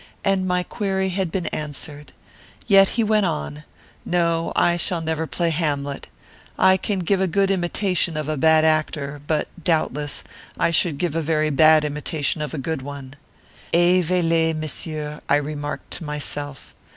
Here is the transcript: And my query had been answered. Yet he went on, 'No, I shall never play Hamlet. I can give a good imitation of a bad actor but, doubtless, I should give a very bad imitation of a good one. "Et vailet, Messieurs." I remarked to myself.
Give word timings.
And 0.23 0.47
my 0.47 0.63
query 0.63 1.09
had 1.09 1.31
been 1.31 1.45
answered. 1.53 2.11
Yet 2.65 2.89
he 2.97 3.03
went 3.03 3.27
on, 3.27 3.65
'No, 4.03 4.51
I 4.55 4.75
shall 4.75 4.99
never 4.99 5.27
play 5.27 5.51
Hamlet. 5.51 6.07
I 6.57 6.75
can 6.75 7.01
give 7.01 7.21
a 7.21 7.27
good 7.27 7.51
imitation 7.51 8.17
of 8.17 8.27
a 8.27 8.35
bad 8.35 8.65
actor 8.65 9.21
but, 9.27 9.47
doubtless, 9.63 10.23
I 10.57 10.71
should 10.71 10.97
give 10.97 11.15
a 11.15 11.21
very 11.21 11.51
bad 11.51 11.85
imitation 11.85 12.41
of 12.41 12.51
a 12.51 12.57
good 12.57 12.81
one. 12.81 13.13
"Et 13.75 14.01
vailet, 14.03 14.53
Messieurs." 14.55 15.21
I 15.29 15.35
remarked 15.35 15.91
to 15.91 16.03
myself. 16.03 16.73